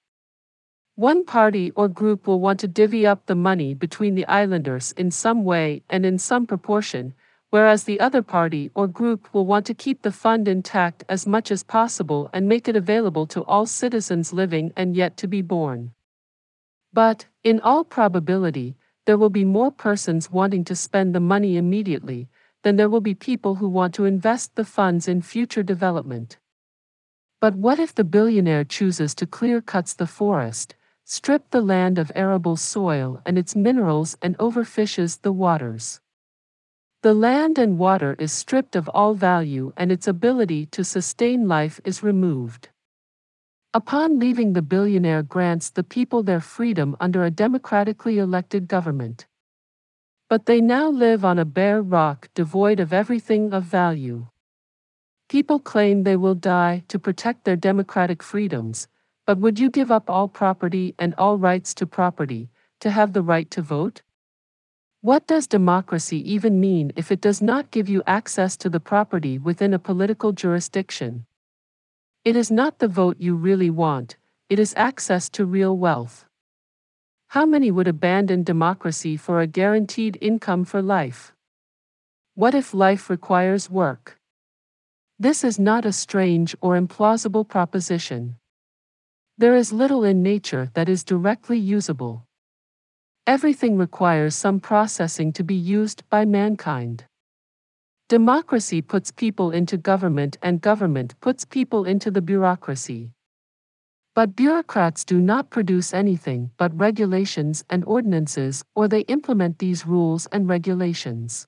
One 0.96 1.26
party 1.26 1.72
or 1.72 1.90
group 1.90 2.28
will 2.28 2.40
want 2.40 2.62
to 2.62 2.70
divvy 2.70 3.06
up 3.06 3.26
the 3.26 3.36
money 3.36 3.74
between 3.74 4.16
the 4.16 4.26
islanders 4.28 4.94
in 4.94 5.12
some 5.12 5.44
way 5.44 5.84
and 5.90 6.06
in 6.06 6.18
some 6.18 6.48
proportion, 6.48 7.14
whereas 7.50 7.84
the 7.84 8.00
other 8.00 8.22
party 8.22 8.72
or 8.74 8.88
group 8.88 9.28
will 9.34 9.46
want 9.46 9.66
to 9.66 9.74
keep 9.74 10.02
the 10.02 10.14
fund 10.14 10.48
intact 10.48 11.04
as 11.10 11.28
much 11.28 11.52
as 11.52 11.62
possible 11.62 12.30
and 12.32 12.48
make 12.48 12.70
it 12.70 12.78
available 12.78 13.28
to 13.28 13.44
all 13.44 13.66
citizens 13.66 14.32
living 14.32 14.72
and 14.78 14.96
yet 14.96 15.18
to 15.18 15.28
be 15.28 15.42
born. 15.42 15.92
But, 16.94 17.26
in 17.44 17.60
all 17.60 17.84
probability, 17.84 18.78
there 19.06 19.18
will 19.18 19.30
be 19.30 19.44
more 19.44 19.72
persons 19.72 20.32
wanting 20.32 20.64
to 20.64 20.74
spend 20.74 21.14
the 21.14 21.20
money 21.20 21.58
immediately, 21.58 22.30
then 22.64 22.76
there 22.76 22.90
will 22.90 23.02
be 23.02 23.16
people 23.16 23.56
who 23.56 23.68
want 23.68 23.94
to 23.96 24.06
invest 24.06 24.56
the 24.56 24.66
funds 24.66 25.08
in 25.08 25.22
future 25.22 25.64
development. 25.64 26.38
But 27.40 27.56
what 27.56 27.80
if 27.80 27.96
the 27.96 28.04
billionaire 28.04 28.64
chooses 28.64 29.16
to 29.16 29.26
clear 29.26 29.62
cuts 29.62 29.94
the 29.94 30.06
forest, 30.06 30.76
strip 31.06 31.50
the 31.50 31.62
land 31.62 31.98
of 31.98 32.12
arable 32.14 32.56
soil 32.56 33.22
and 33.26 33.38
its 33.38 33.56
minerals 33.56 34.16
and 34.22 34.38
overfishes 34.38 35.22
the 35.22 35.34
waters? 35.34 36.02
The 37.02 37.16
land 37.16 37.58
and 37.58 37.80
water 37.80 38.16
is 38.20 38.32
stripped 38.32 38.76
of 38.76 38.88
all 38.90 39.16
value 39.16 39.74
and 39.76 39.92
its 39.92 40.08
ability 40.08 40.68
to 40.68 40.84
sustain 40.84 41.48
life 41.48 41.82
is 41.84 42.04
removed. 42.04 42.70
Upon 43.74 44.20
leaving 44.20 44.54
the 44.54 44.62
billionaire 44.62 45.24
grants 45.24 45.72
the 45.72 45.84
people 45.84 46.22
their 46.22 46.42
freedom 46.42 46.96
under 47.00 47.24
a 47.24 47.32
democratically 47.32 48.20
elected 48.20 48.68
government. 48.68 49.26
But 50.32 50.46
they 50.46 50.62
now 50.62 50.90
live 50.90 51.26
on 51.26 51.38
a 51.40 51.44
bare 51.44 51.82
rock 51.82 52.30
devoid 52.36 52.80
of 52.80 52.94
everything 52.94 53.52
of 53.52 53.66
value. 53.66 54.28
People 55.28 55.60
claim 55.60 56.04
they 56.04 56.16
will 56.16 56.36
die 56.36 56.86
to 56.88 56.98
protect 56.98 57.44
their 57.44 57.58
democratic 57.58 58.24
freedoms, 58.24 58.88
but 59.28 59.40
would 59.40 59.60
you 59.60 59.70
give 59.70 59.92
up 59.92 60.10
all 60.10 60.30
property 60.30 60.96
and 60.98 61.14
all 61.18 61.38
rights 61.38 61.74
to 61.74 61.86
property 61.86 62.50
to 62.80 62.92
have 62.92 63.12
the 63.12 63.22
right 63.22 63.52
to 63.52 63.62
vote? 63.62 64.04
What 65.02 65.28
does 65.28 65.48
democracy 65.48 66.20
even 66.34 66.62
mean 66.62 66.94
if 66.96 67.12
it 67.12 67.20
does 67.20 67.42
not 67.42 67.70
give 67.70 67.90
you 67.90 68.02
access 68.08 68.56
to 68.64 68.70
the 68.70 68.80
property 68.80 69.38
within 69.38 69.74
a 69.74 69.80
political 69.80 70.32
jurisdiction? 70.32 71.26
It 72.24 72.38
is 72.38 72.50
not 72.50 72.80
the 72.80 72.88
vote 72.88 73.18
you 73.20 73.36
really 73.36 73.70
want, 73.70 74.16
it 74.50 74.60
is 74.60 74.74
access 74.78 75.28
to 75.32 75.44
real 75.44 75.76
wealth. 75.76 76.24
How 77.32 77.46
many 77.46 77.72
would 77.72 77.88
abandon 77.88 78.44
democracy 78.44 79.16
for 79.16 79.40
a 79.40 79.48
guaranteed 79.48 80.18
income 80.20 80.66
for 80.66 80.82
life? 80.82 81.32
What 82.36 82.54
if 82.54 82.74
life 82.74 83.10
requires 83.10 83.70
work? 83.70 84.20
This 85.18 85.46
is 85.46 85.58
not 85.58 85.86
a 85.86 85.94
strange 85.94 86.58
or 86.60 86.78
implausible 86.78 87.48
proposition. 87.48 88.36
There 89.38 89.56
is 89.56 89.72
little 89.72 90.04
in 90.04 90.22
nature 90.22 90.72
that 90.74 90.90
is 90.90 91.06
directly 91.06 91.58
usable. 91.58 92.26
Everything 93.26 93.78
requires 93.78 94.36
some 94.36 94.60
processing 94.60 95.32
to 95.32 95.44
be 95.46 95.56
used 95.56 96.04
by 96.10 96.26
mankind. 96.26 97.06
Democracy 98.10 98.82
puts 98.82 99.10
people 99.10 99.52
into 99.52 99.78
government, 99.78 100.38
and 100.42 100.60
government 100.60 101.18
puts 101.22 101.46
people 101.46 101.86
into 101.86 102.12
the 102.12 102.22
bureaucracy. 102.22 103.14
But 104.14 104.36
bureaucrats 104.36 105.06
do 105.06 105.22
not 105.22 105.50
produce 105.50 105.94
anything 105.94 106.52
but 106.58 106.78
regulations 106.78 107.64
and 107.70 107.86
ordinances, 107.86 108.66
or 108.76 108.90
they 108.90 109.02
implement 109.02 109.60
these 109.60 109.88
rules 109.88 110.26
and 110.34 110.50
regulations. 110.50 111.48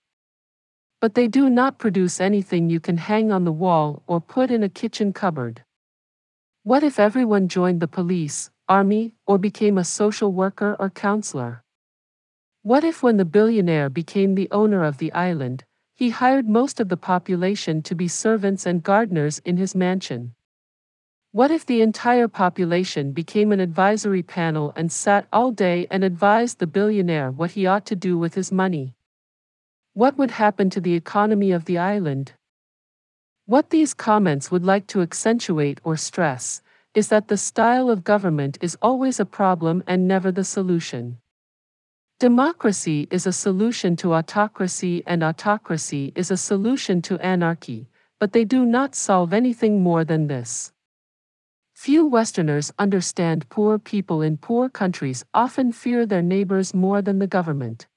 But 1.02 1.14
they 1.14 1.28
do 1.28 1.50
not 1.50 1.78
produce 1.78 2.22
anything 2.22 2.70
you 2.70 2.80
can 2.80 2.96
hang 2.96 3.34
on 3.34 3.44
the 3.44 3.52
wall 3.52 4.02
or 4.08 4.22
put 4.22 4.50
in 4.50 4.64
a 4.64 4.70
kitchen 4.70 5.12
cupboard. 5.12 5.66
What 6.64 6.84
if 6.84 7.00
everyone 7.00 7.50
joined 7.50 7.82
the 7.82 7.90
police, 7.90 8.50
army, 8.70 9.14
or 9.28 9.38
became 9.38 9.78
a 9.78 9.84
social 9.84 10.32
worker 10.32 10.78
or 10.80 10.90
counselor? 10.90 11.66
What 12.62 12.86
if, 12.86 13.04
when 13.04 13.18
the 13.18 13.26
billionaire 13.26 13.90
became 13.90 14.36
the 14.36 14.48
owner 14.52 14.86
of 14.86 15.00
the 15.00 15.12
island, 15.12 15.66
he 15.94 16.12
hired 16.12 16.48
most 16.48 16.80
of 16.80 16.88
the 16.88 16.96
population 16.96 17.82
to 17.82 17.94
be 17.94 18.08
servants 18.08 18.66
and 18.66 18.82
gardeners 18.82 19.40
in 19.40 19.58
his 19.58 19.76
mansion? 19.76 20.34
What 21.34 21.50
if 21.50 21.66
the 21.66 21.82
entire 21.82 22.28
population 22.28 23.12
became 23.12 23.52
an 23.52 23.60
advisory 23.60 24.22
panel 24.22 24.72
and 24.76 24.92
sat 24.92 25.26
all 25.34 25.50
day 25.50 25.88
and 25.90 26.04
advised 26.04 26.60
the 26.60 26.68
billionaire 26.68 27.32
what 27.32 27.54
he 27.58 27.66
ought 27.66 27.88
to 27.88 27.96
do 27.96 28.20
with 28.20 28.36
his 28.36 28.52
money? 28.52 28.94
What 29.94 30.16
would 30.16 30.30
happen 30.30 30.70
to 30.70 30.80
the 30.80 30.94
economy 30.94 31.52
of 31.52 31.66
the 31.66 31.80
island? 31.80 32.34
What 33.48 33.72
these 33.72 33.96
comments 33.96 34.52
would 34.52 34.64
like 34.64 34.86
to 34.90 35.02
accentuate 35.02 35.82
or 35.84 35.98
stress 35.98 36.62
is 36.94 37.08
that 37.08 37.30
the 37.30 37.38
style 37.38 37.90
of 37.90 38.04
government 38.04 38.60
is 38.62 38.78
always 38.80 39.20
a 39.20 39.26
problem 39.26 39.84
and 39.88 40.08
never 40.08 40.32
the 40.32 40.44
solution. 40.44 41.18
Democracy 42.20 43.08
is 43.10 43.26
a 43.26 43.34
solution 43.34 43.96
to 43.96 44.14
autocracy 44.14 45.02
and 45.08 45.24
autocracy 45.24 46.14
is 46.16 46.30
a 46.30 46.38
solution 46.38 47.02
to 47.02 47.18
anarchy, 47.26 47.88
but 48.20 48.34
they 48.34 48.46
do 48.46 48.68
not 48.68 48.94
solve 48.94 49.34
anything 49.34 49.82
more 49.82 50.04
than 50.06 50.28
this. 50.28 50.72
Few 51.84 52.06
Westerners 52.06 52.72
understand 52.80 53.50
poor 53.50 53.78
people 53.78 54.22
in 54.22 54.38
poor 54.38 54.70
countries 54.70 55.26
often 55.34 55.74
fear 55.74 56.06
their 56.06 56.22
neighbors 56.22 56.74
more 56.74 57.02
than 57.02 57.20
the 57.20 57.28
government. 57.28 57.88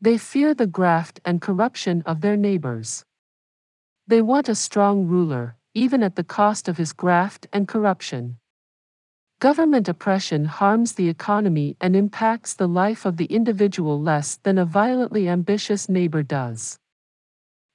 They 0.00 0.16
fear 0.16 0.54
the 0.54 0.68
graft 0.68 1.18
and 1.24 1.40
corruption 1.42 2.04
of 2.06 2.20
their 2.20 2.36
neighbors. 2.36 3.04
They 4.06 4.22
want 4.22 4.48
a 4.48 4.54
strong 4.54 5.08
ruler, 5.08 5.56
even 5.74 6.04
at 6.04 6.14
the 6.14 6.22
cost 6.22 6.68
of 6.68 6.76
his 6.76 6.92
graft 6.92 7.48
and 7.52 7.66
corruption. 7.66 8.38
Government 9.40 9.88
oppression 9.88 10.44
harms 10.44 10.92
the 10.92 11.08
economy 11.08 11.76
and 11.80 11.96
impacts 11.96 12.54
the 12.54 12.68
life 12.68 13.04
of 13.04 13.16
the 13.16 13.26
individual 13.26 14.00
less 14.00 14.36
than 14.44 14.56
a 14.56 14.64
violently 14.64 15.28
ambitious 15.28 15.88
neighbor 15.88 16.22
does. 16.22 16.78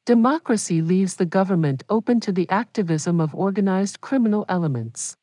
Democracy 0.10 0.82
leaves 0.82 1.18
the 1.18 1.26
government 1.28 1.84
open 1.88 2.20
to 2.20 2.32
the 2.32 2.50
activism 2.50 3.22
of 3.22 3.36
organized 3.36 4.02
criminal 4.02 4.44
elements. 4.50 5.16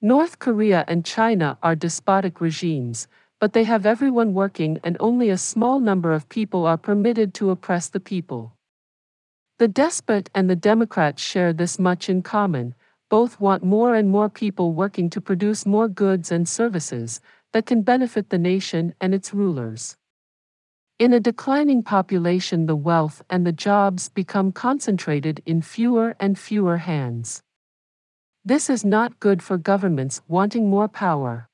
North 0.00 0.38
Korea 0.38 0.86
and 0.88 1.04
China 1.04 1.58
are 1.62 1.76
despotic 1.76 2.40
regimes, 2.40 3.06
but 3.38 3.52
they 3.52 3.64
have 3.64 3.84
everyone 3.84 4.32
working 4.32 4.80
and 4.82 4.96
only 4.98 5.28
a 5.28 5.36
small 5.36 5.78
number 5.78 6.10
of 6.10 6.30
people 6.30 6.64
are 6.64 6.78
permitted 6.78 7.34
to 7.34 7.50
oppress 7.50 7.90
the 7.90 8.00
people. 8.00 8.56
The 9.58 9.68
despot 9.68 10.30
and 10.34 10.48
the 10.48 10.56
Democrat 10.56 11.18
share 11.18 11.52
this 11.52 11.78
much 11.78 12.08
in 12.08 12.22
common, 12.22 12.74
both 13.10 13.40
want 13.40 13.62
more 13.62 13.94
and 13.94 14.08
more 14.08 14.30
people 14.30 14.72
working 14.72 15.10
to 15.10 15.20
produce 15.20 15.66
more 15.66 15.88
goods 15.88 16.32
and 16.32 16.48
services 16.48 17.20
that 17.52 17.66
can 17.66 17.82
benefit 17.82 18.30
the 18.30 18.38
nation 18.38 18.94
and 19.02 19.14
its 19.14 19.34
rulers. 19.34 19.98
In 20.98 21.12
a 21.12 21.20
declining 21.20 21.82
population, 21.82 22.66
the 22.66 22.76
wealth 22.76 23.22
and 23.28 23.46
the 23.46 23.52
jobs 23.52 24.08
become 24.08 24.52
concentrated 24.52 25.42
in 25.46 25.62
fewer 25.62 26.14
and 26.20 26.38
fewer 26.38 26.76
hands. 26.76 27.42
This 28.44 28.68
is 28.68 28.84
not 28.84 29.20
good 29.20 29.42
for 29.42 29.56
governments 29.56 30.20
wanting 30.28 30.68
more 30.68 30.88
power. 30.88 31.48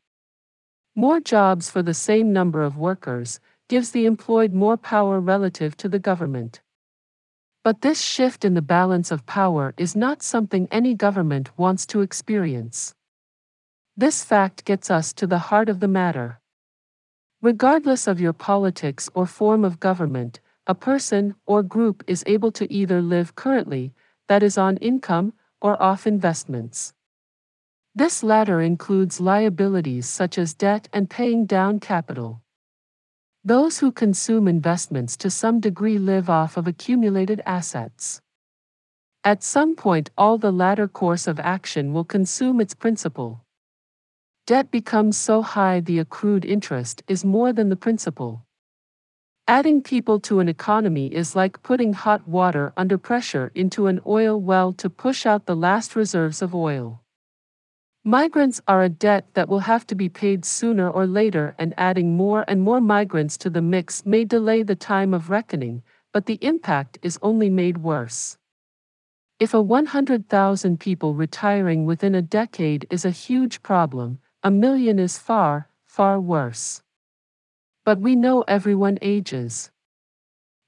More 0.95 1.21
jobs 1.21 1.71
for 1.71 1.83
the 1.83 1.95
same 1.95 2.33
number 2.33 2.63
of 2.63 2.77
workers 2.77 3.41
gives 3.69 3.91
the 3.91 4.07
employed 4.07 4.53
more 4.53 4.77
power 4.77 5.21
relative 5.21 5.77
to 5.77 5.89
the 5.89 5.99
government. 5.99 6.61
But 7.63 7.83
this 7.83 8.01
shift 8.01 8.45
in 8.45 8.55
the 8.55 8.63
balance 8.63 9.11
of 9.11 9.27
power 9.27 9.75
is 9.77 9.95
not 9.95 10.23
something 10.23 10.69
any 10.71 10.95
government 10.95 11.57
wants 11.59 11.87
to 11.87 12.01
experience. 12.01 12.95
This 13.97 14.25
fact 14.25 14.65
gets 14.65 14.91
us 14.91 15.13
to 15.15 15.27
the 15.27 15.39
heart 15.39 15.69
of 15.69 15.81
the 15.81 15.89
matter. 15.89 16.41
Regardless 17.41 18.09
of 18.09 18.21
your 18.21 18.33
politics 18.33 19.09
or 19.15 19.25
form 19.25 19.65
of 19.65 19.79
government, 19.79 20.41
a 20.67 20.75
person 20.75 21.37
or 21.47 21.63
group 21.63 22.03
is 22.09 22.25
able 22.27 22.51
to 22.51 22.73
either 22.73 23.01
live 23.01 23.37
currently, 23.37 23.95
that 24.27 24.43
is, 24.43 24.59
on 24.59 24.77
income, 24.79 25.33
or 25.61 25.81
off 25.81 26.05
investments. 26.05 26.95
This 27.95 28.25
latter 28.25 28.61
includes 28.61 29.21
liabilities 29.21 30.09
such 30.09 30.37
as 30.37 30.53
debt 30.53 30.89
and 30.93 31.09
paying 31.09 31.47
down 31.47 31.79
capital. 31.79 32.43
Those 33.45 33.79
who 33.79 33.93
consume 33.93 34.49
investments 34.49 35.17
to 35.19 35.31
some 35.31 35.61
degree 35.61 35.97
live 35.97 36.29
off 36.29 36.57
of 36.57 36.67
accumulated 36.67 37.41
assets. 37.47 38.21
At 39.23 39.45
some 39.45 39.77
point, 39.77 40.11
all 40.19 40.39
the 40.39 40.53
latter 40.53 40.89
course 40.89 41.29
of 41.29 41.39
action 41.39 41.93
will 41.93 42.05
consume 42.05 42.61
its 42.61 42.75
principal. 42.75 43.45
Debt 44.49 44.71
becomes 44.71 45.15
so 45.15 45.43
high 45.43 45.79
the 45.79 45.99
accrued 45.99 46.43
interest 46.43 47.03
is 47.07 47.23
more 47.23 47.53
than 47.53 47.69
the 47.69 47.77
principal. 47.77 48.47
Adding 49.47 49.83
people 49.83 50.19
to 50.21 50.41
an 50.41 50.49
economy 50.49 51.15
is 51.15 51.37
like 51.37 51.63
putting 51.63 51.93
hot 51.93 52.27
water 52.27 52.73
under 52.75 52.97
pressure 52.97 53.53
into 53.55 53.89
an 53.89 54.01
oil 54.07 54.41
well 54.41 54.73
to 54.73 54.89
push 54.89 55.27
out 55.27 55.45
the 55.45 55.55
last 55.55 55.95
reserves 55.95 56.41
of 56.41 56.55
oil. 56.55 57.03
Migrants 58.05 58.59
are 58.67 58.83
a 58.83 58.89
debt 58.89 59.27
that 59.35 59.51
will 59.51 59.69
have 59.69 59.87
to 59.89 59.95
be 59.95 60.09
paid 60.09 60.47
sooner 60.47 60.89
or 60.89 61.07
later, 61.07 61.55
and 61.59 61.75
adding 61.77 62.17
more 62.17 62.47
and 62.49 62.63
more 62.63 62.81
migrants 62.81 63.37
to 63.37 63.51
the 63.51 63.61
mix 63.61 64.07
may 64.07 64.25
delay 64.25 64.63
the 64.63 64.75
time 64.75 65.13
of 65.13 65.29
reckoning, 65.29 65.83
but 66.11 66.25
the 66.25 66.39
impact 66.41 66.99
is 67.03 67.19
only 67.21 67.51
made 67.51 67.77
worse. 67.77 68.39
If 69.39 69.53
a 69.53 69.61
100,000 69.61 70.81
people 70.81 71.13
retiring 71.13 71.85
within 71.85 72.15
a 72.15 72.23
decade 72.23 72.87
is 72.89 73.05
a 73.05 73.11
huge 73.11 73.63
problem, 73.63 74.21
a 74.45 74.51
million 74.53 75.01
is 75.01 75.19
far, 75.19 75.69
far 75.85 76.21
worse. 76.21 76.81
But 77.85 77.99
we 77.99 78.15
know 78.15 78.43
everyone 78.43 78.97
ages. 79.03 79.73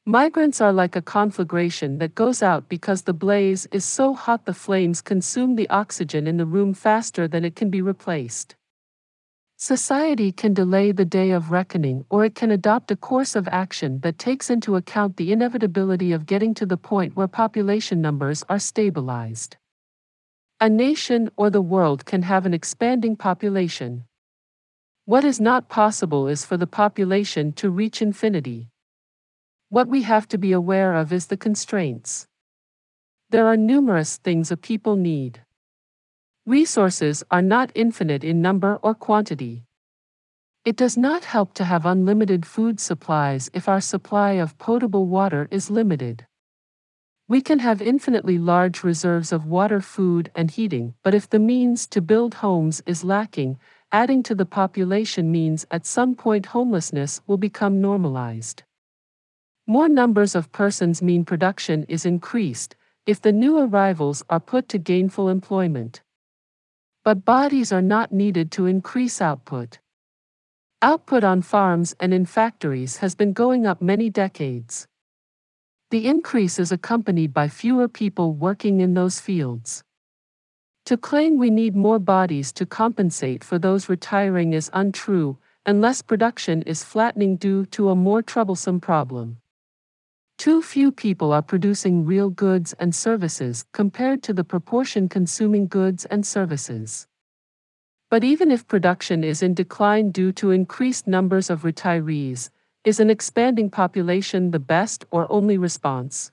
Migrants 0.05 0.61
are 0.61 0.73
like 0.73 0.97
a 0.97 1.03
conflagration 1.03 1.99
that 1.99 2.17
goes 2.17 2.43
out 2.43 2.69
because 2.69 3.03
the 3.03 3.12
blaze 3.12 3.67
is 3.71 3.85
so 3.85 4.12
hot 4.12 4.45
the 4.45 4.55
flames 4.55 5.00
consume 5.00 5.55
the 5.55 5.71
oxygen 5.71 6.27
in 6.27 6.37
the 6.37 6.47
room 6.47 6.75
faster 6.75 7.29
than 7.29 7.45
it 7.45 7.55
can 7.55 7.71
be 7.71 7.81
replaced. 7.81 8.57
Society 9.57 10.33
can 10.33 10.53
delay 10.53 10.91
the 10.91 11.05
day 11.05 11.31
of 11.31 11.53
reckoning 11.53 12.05
or 12.11 12.25
it 12.25 12.35
can 12.35 12.50
adopt 12.50 12.91
a 12.91 12.97
course 12.97 13.37
of 13.37 13.47
action 13.47 14.00
that 14.00 14.19
takes 14.19 14.50
into 14.50 14.75
account 14.75 15.17
the 15.17 15.31
inevitability 15.31 16.11
of 16.11 16.27
getting 16.27 16.55
to 16.55 16.67
the 16.67 16.79
point 16.79 17.15
where 17.15 17.29
population 17.29 18.00
numbers 18.00 18.43
are 18.49 18.59
stabilized. 18.59 19.59
A 20.62 20.69
nation 20.69 21.31
or 21.38 21.49
the 21.49 21.62
world 21.62 22.05
can 22.05 22.21
have 22.21 22.45
an 22.45 22.52
expanding 22.52 23.17
population. 23.17 24.05
What 25.07 25.25
is 25.25 25.40
not 25.40 25.71
possible 25.71 26.29
is 26.29 26.45
for 26.45 26.59
the 26.59 26.67
population 26.67 27.55
to 27.55 27.71
reach 27.71 28.02
infinity. 28.02 28.69
What 29.71 29.88
we 29.88 30.02
have 30.02 30.29
to 30.29 30.37
be 30.37 30.52
aware 30.52 30.93
of 30.93 31.14
is 31.14 31.29
the 31.29 31.38
constraints. 31.38 32.26
There 33.31 33.47
are 33.47 33.57
numerous 33.57 34.19
things 34.19 34.50
a 34.50 34.57
people 34.59 34.97
need. 34.97 35.40
Resources 36.45 37.25
are 37.31 37.40
not 37.40 37.73
infinite 37.75 38.23
in 38.23 38.43
number 38.43 38.79
or 38.83 38.95
quantity. 38.95 39.64
It 40.67 40.76
does 40.76 40.95
not 40.95 41.25
help 41.25 41.55
to 41.55 41.64
have 41.64 41.87
unlimited 41.87 42.45
food 42.45 42.81
supplies 42.81 43.49
if 43.55 43.67
our 43.67 43.81
supply 43.81 44.33
of 44.33 44.59
potable 44.59 45.07
water 45.07 45.49
is 45.50 45.71
limited. 45.71 46.26
We 47.30 47.40
can 47.40 47.60
have 47.60 47.80
infinitely 47.80 48.38
large 48.38 48.82
reserves 48.82 49.30
of 49.30 49.47
water, 49.47 49.80
food, 49.80 50.32
and 50.34 50.50
heating, 50.50 50.95
but 51.04 51.14
if 51.14 51.30
the 51.30 51.38
means 51.38 51.86
to 51.86 52.00
build 52.00 52.34
homes 52.34 52.82
is 52.86 53.04
lacking, 53.04 53.56
adding 53.93 54.25
to 54.25 54.34
the 54.34 54.45
population 54.45 55.30
means 55.30 55.64
at 55.71 55.86
some 55.86 56.16
point 56.16 56.47
homelessness 56.47 57.21
will 57.28 57.36
become 57.36 57.80
normalized. 57.80 58.64
More 59.64 59.88
numbers 59.88 60.34
of 60.34 60.50
persons 60.50 61.02
mean 61.02 61.25
production 61.25 61.84
is 61.84 62.04
increased 62.04 62.75
if 63.06 63.23
the 63.23 63.30
new 63.30 63.58
arrivals 63.58 64.25
are 64.28 64.40
put 64.40 64.69
to 64.71 64.78
gainful 64.78 65.28
employment. 65.28 66.02
But 67.04 67.25
bodies 67.25 67.71
are 67.71 67.80
not 67.80 68.10
needed 68.10 68.50
to 68.58 68.66
increase 68.66 69.23
output. 69.23 69.78
Output 70.82 71.23
on 71.23 71.43
farms 71.43 71.95
and 72.00 72.12
in 72.12 72.26
factories 72.26 72.97
has 72.97 73.14
been 73.14 73.32
going 73.32 73.69
up 73.69 73.80
many 73.80 74.10
decades. 74.10 74.88
The 75.91 76.07
increase 76.07 76.61
is 76.61 76.71
accompanied 76.71 77.35
by 77.35 77.49
fewer 77.49 77.89
people 77.89 78.33
working 78.33 78.81
in 78.81 78.95
those 78.95 79.19
fields. 79.19 79.83
To 80.87 80.97
claim 80.97 81.37
we 81.37 81.50
need 81.50 81.75
more 81.75 81.99
bodies 81.99 82.53
to 82.53 82.65
compensate 82.65 83.43
for 83.43 83.59
those 83.59 83.89
retiring 83.89 84.53
is 84.53 84.71
untrue, 84.73 85.39
unless 85.67 86.00
production 86.00 86.63
is 86.63 86.85
flattening 86.85 87.37
due 87.37 87.67
to 87.67 87.89
a 87.89 87.97
more 87.97 88.23
troublesome 88.23 88.81
problem. 88.81 89.39
Too 90.39 90.63
few 90.63 90.93
people 90.93 91.33
are 91.33 91.43
producing 91.43 92.07
real 92.07 92.31
goods 92.31 92.73
and 92.79 92.95
services 92.95 93.65
compared 93.73 94.23
to 94.23 94.33
the 94.33 94.45
proportion 94.45 95.09
consuming 95.09 95.67
goods 95.67 96.05
and 96.05 96.25
services. 96.25 97.09
But 98.11 98.23
even 98.23 98.53
if 98.53 98.69
production 98.69 99.25
is 99.25 99.43
in 99.43 99.55
decline 99.55 100.13
due 100.13 100.31
to 100.33 100.53
increased 100.53 101.09
numbers 101.09 101.50
of 101.50 101.63
retirees, 101.63 102.49
is 102.82 102.99
an 102.99 103.10
expanding 103.10 103.69
population 103.69 104.52
the 104.52 104.58
best 104.58 105.04
or 105.10 105.30
only 105.30 105.58
response? 105.58 106.32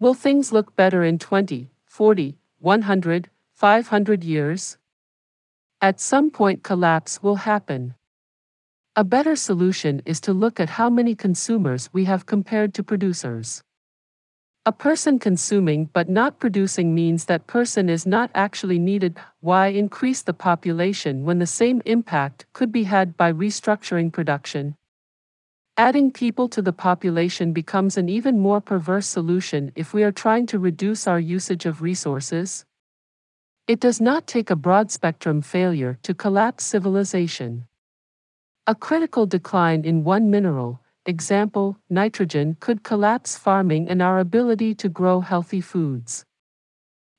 Will 0.00 0.14
things 0.14 0.52
look 0.52 0.74
better 0.74 1.04
in 1.04 1.18
20, 1.18 1.70
40, 1.84 2.36
100, 2.58 3.30
500 3.54 4.24
years? 4.24 4.76
At 5.80 6.00
some 6.00 6.30
point, 6.30 6.64
collapse 6.64 7.22
will 7.22 7.36
happen. 7.36 7.94
A 8.96 9.04
better 9.04 9.36
solution 9.36 10.02
is 10.04 10.20
to 10.22 10.32
look 10.32 10.58
at 10.58 10.70
how 10.70 10.90
many 10.90 11.14
consumers 11.14 11.90
we 11.92 12.06
have 12.06 12.26
compared 12.26 12.74
to 12.74 12.82
producers. 12.82 13.62
A 14.64 14.72
person 14.72 15.20
consuming 15.20 15.90
but 15.92 16.08
not 16.08 16.40
producing 16.40 16.92
means 16.92 17.26
that 17.26 17.46
person 17.46 17.88
is 17.88 18.04
not 18.04 18.32
actually 18.34 18.80
needed. 18.80 19.16
Why 19.40 19.68
increase 19.68 20.22
the 20.22 20.34
population 20.34 21.24
when 21.24 21.38
the 21.38 21.46
same 21.46 21.82
impact 21.84 22.46
could 22.52 22.72
be 22.72 22.82
had 22.82 23.16
by 23.16 23.32
restructuring 23.32 24.12
production? 24.12 24.74
Adding 25.78 26.10
people 26.10 26.48
to 26.48 26.62
the 26.62 26.72
population 26.72 27.52
becomes 27.52 27.98
an 27.98 28.08
even 28.08 28.38
more 28.38 28.62
perverse 28.62 29.06
solution 29.06 29.72
if 29.76 29.92
we 29.92 30.04
are 30.04 30.12
trying 30.12 30.46
to 30.46 30.58
reduce 30.58 31.06
our 31.06 31.20
usage 31.20 31.66
of 31.66 31.82
resources. 31.82 32.64
It 33.66 33.78
does 33.78 34.00
not 34.00 34.26
take 34.26 34.48
a 34.48 34.56
broad 34.56 34.90
spectrum 34.90 35.42
failure 35.42 35.98
to 36.02 36.14
collapse 36.14 36.64
civilization. 36.64 37.66
A 38.66 38.74
critical 38.74 39.26
decline 39.26 39.84
in 39.84 40.02
one 40.02 40.30
mineral, 40.30 40.80
example, 41.04 41.76
nitrogen, 41.90 42.56
could 42.58 42.82
collapse 42.82 43.36
farming 43.36 43.86
and 43.90 44.00
our 44.00 44.18
ability 44.18 44.74
to 44.76 44.88
grow 44.88 45.20
healthy 45.20 45.60
foods. 45.60 46.24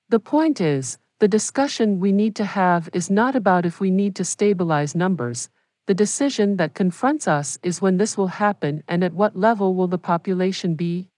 The 0.10 0.20
point 0.20 0.60
is, 0.62 0.98
the 1.20 1.28
discussion 1.28 2.00
we 2.00 2.12
need 2.12 2.36
to 2.38 2.46
have 2.46 2.90
is 2.92 3.12
not 3.12 3.36
about 3.36 3.68
if 3.68 3.80
we 3.80 3.92
need 3.92 4.16
to 4.16 4.26
stabilize 4.26 4.96
numbers, 4.96 5.50
the 5.88 5.94
decision 5.94 6.58
that 6.58 6.74
confronts 6.74 7.28
us 7.30 7.58
is 7.64 7.82
when 7.82 7.98
this 7.98 8.18
will 8.18 8.28
happen 8.28 8.84
and 8.90 9.04
at 9.06 9.14
what 9.14 9.38
level 9.38 9.74
will 9.74 9.88
the 9.88 9.98
population 9.98 10.76
be. 10.76 11.10